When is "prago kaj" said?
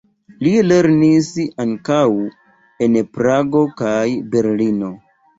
3.17-4.01